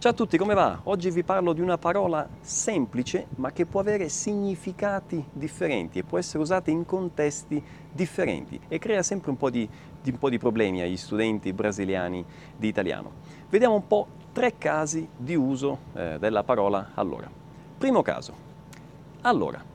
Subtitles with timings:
[0.00, 0.80] Ciao a tutti, come va?
[0.84, 6.16] Oggi vi parlo di una parola semplice ma che può avere significati differenti e può
[6.16, 9.68] essere usata in contesti differenti e crea sempre un po' di,
[10.00, 12.24] di, un po di problemi agli studenti brasiliani
[12.56, 13.12] di italiano.
[13.50, 17.30] Vediamo un po' tre casi di uso eh, della parola allora.
[17.76, 18.32] Primo caso,
[19.20, 19.69] allora.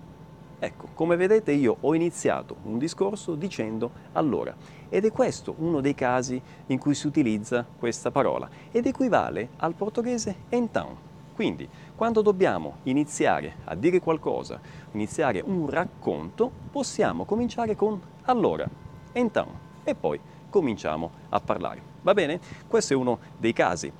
[0.66, 4.56] Ecco, come vedete io ho iniziato un discorso dicendo allora
[4.90, 9.76] ed è questo uno dei casi in cui si utilizza questa parola ed equivale al
[9.76, 10.98] portoghese então.
[11.36, 14.60] Quindi, quando dobbiamo iniziare a dire qualcosa,
[14.94, 18.68] iniziare un racconto, possiamo cominciare con allora,
[19.12, 19.46] então
[19.84, 21.80] e poi cominciamo a parlare.
[22.02, 22.40] Va bene?
[22.68, 23.92] Questo è uno dei casi.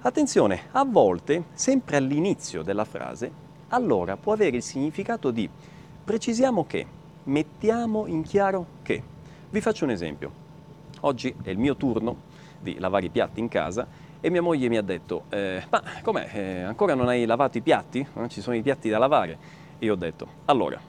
[0.00, 3.30] Attenzione, a volte, sempre all'inizio della frase,
[3.68, 5.48] allora può avere il significato di
[6.08, 6.86] Precisiamo che,
[7.24, 9.02] mettiamo in chiaro che.
[9.50, 10.32] Vi faccio un esempio.
[11.00, 12.16] Oggi è il mio turno
[12.58, 13.86] di lavare i piatti in casa
[14.18, 17.60] e mia moglie mi ha detto, eh, ma com'è, eh, ancora non hai lavato i
[17.60, 18.06] piatti?
[18.14, 19.38] Eh, ci sono i piatti da lavare?
[19.78, 20.80] E io ho detto, allora,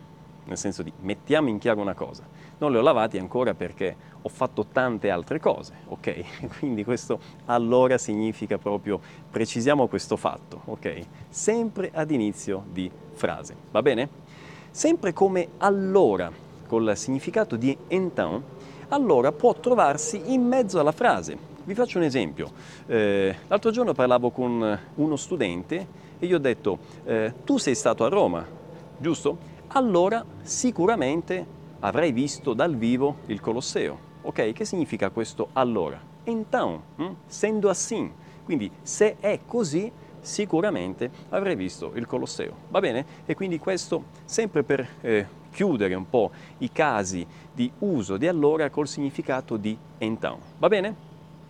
[0.45, 2.23] nel senso di mettiamo in chiaro una cosa,
[2.59, 6.47] non li ho lavati ancora perché ho fatto tante altre cose, ok?
[6.59, 11.01] Quindi questo allora significa proprio precisiamo questo fatto, ok?
[11.27, 14.47] Sempre ad inizio di frase, va bene?
[14.71, 16.31] Sempre come allora,
[16.67, 18.41] col significato di então,
[18.89, 21.37] allora può trovarsi in mezzo alla frase.
[21.63, 22.51] Vi faccio un esempio.
[22.85, 25.87] Eh, l'altro giorno parlavo con uno studente
[26.19, 28.45] e gli ho detto, eh, tu sei stato a Roma,
[28.97, 29.37] giusto?
[29.69, 31.45] Allora sicuramente
[31.79, 34.07] avrai visto dal vivo il Colosseo.
[34.21, 34.53] Ok?
[34.53, 35.99] Che significa questo allora?
[36.25, 37.13] Então, hm?
[37.25, 38.11] sendo assim.
[38.43, 42.53] Quindi se è così, sicuramente avrei visto il Colosseo.
[42.69, 43.05] Va bene?
[43.25, 48.69] E quindi questo sempre per eh, chiudere un po' i casi di uso di allora
[48.69, 50.37] col significato di então.
[50.57, 51.07] Va bene?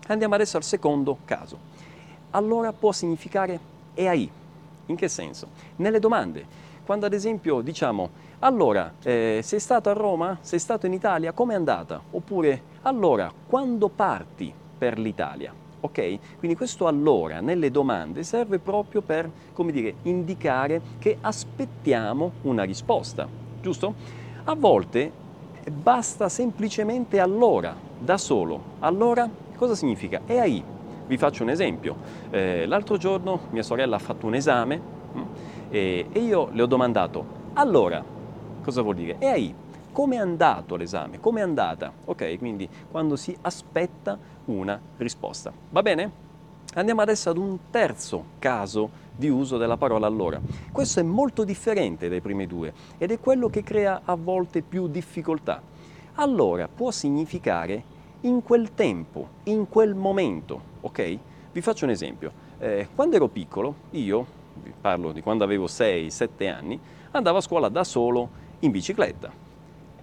[0.07, 1.57] Andiamo adesso al secondo caso.
[2.31, 3.59] Allora può significare
[3.93, 4.29] e aí.
[4.87, 5.49] In che senso?
[5.77, 6.67] Nelle domande.
[6.85, 10.37] Quando ad esempio diciamo allora eh, sei stato a Roma?
[10.41, 11.33] Sei stato in Italia?
[11.33, 12.01] Com'è andata?
[12.11, 15.53] Oppure allora quando parti per l'Italia?
[15.81, 16.37] Ok?
[16.37, 23.27] Quindi questo allora nelle domande serve proprio per, come dire, indicare che aspettiamo una risposta,
[23.61, 23.93] giusto?
[24.45, 25.11] A volte
[25.71, 28.77] basta semplicemente allora, da solo.
[28.79, 30.21] Allora cosa significa?
[30.25, 30.63] E ahí.
[31.07, 31.95] Vi faccio un esempio.
[32.29, 35.23] Eh, l'altro giorno mia sorella ha fatto un esame mh, mm,
[35.69, 38.03] e, e io le ho domandato, allora,
[38.63, 39.15] cosa vuol dire?
[39.19, 39.55] E ahí
[39.91, 42.37] come è andato l'esame, come è andata, ok?
[42.37, 45.51] Quindi quando si aspetta una risposta.
[45.69, 46.27] Va bene?
[46.75, 50.39] Andiamo adesso ad un terzo caso di uso della parola allora.
[50.71, 54.87] Questo è molto differente dai primi due ed è quello che crea a volte più
[54.87, 55.61] difficoltà.
[56.15, 61.17] Allora può significare in quel tempo, in quel momento, ok?
[61.51, 62.31] Vi faccio un esempio.
[62.59, 64.25] Eh, quando ero piccolo, io,
[64.79, 66.79] parlo di quando avevo 6-7 anni,
[67.11, 68.29] andavo a scuola da solo
[68.59, 69.47] in bicicletta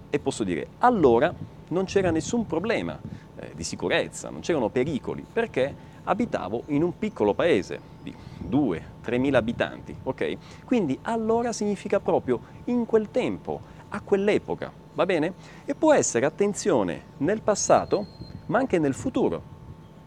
[0.09, 1.33] e posso dire allora
[1.69, 2.99] non c'era nessun problema
[3.39, 8.15] eh, di sicurezza, non c'erano pericoli perché abitavo in un piccolo paese di
[8.49, 10.37] 2-3 mila abitanti, ok?
[10.65, 13.59] Quindi allora significa proprio in quel tempo,
[13.89, 15.33] a quell'epoca, va bene?
[15.65, 18.05] E può essere, attenzione, nel passato,
[18.47, 19.55] ma anche nel futuro.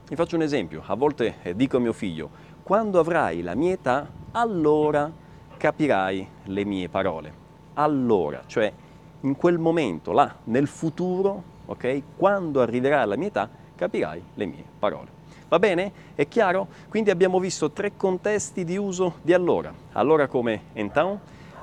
[0.08, 2.30] Vi faccio un esempio, a volte eh, dico a mio figlio,
[2.62, 5.10] quando avrai la mia età, allora
[5.56, 7.32] capirai le mie parole.
[7.74, 8.72] Allora, cioè
[9.20, 12.02] in quel momento, là, nel futuro, ok?
[12.16, 15.18] Quando arriverà la mia età, capirai le mie parole.
[15.48, 15.92] Va bene?
[16.14, 16.68] È chiaro?
[16.88, 19.72] Quindi abbiamo visto tre contesti di uso di allora.
[19.92, 21.18] Allora come então,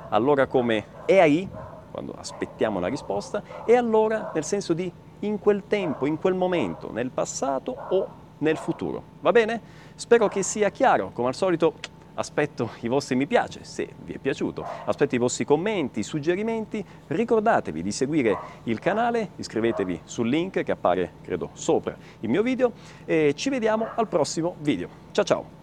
[0.09, 1.47] allora come ahí,
[1.91, 4.91] quando aspettiamo la risposta, e allora nel senso di
[5.21, 8.07] in quel tempo, in quel momento, nel passato o
[8.39, 9.01] nel futuro.
[9.21, 9.61] Va bene?
[9.95, 11.11] Spero che sia chiaro.
[11.13, 11.73] Come al solito
[12.19, 17.83] Aspetto i vostri mi piace se vi è piaciuto, aspetto i vostri commenti, suggerimenti, ricordatevi
[17.83, 22.71] di seguire il canale, iscrivetevi sul link che appare credo sopra il mio video
[23.05, 24.89] e ci vediamo al prossimo video.
[25.11, 25.56] Ciao ciao!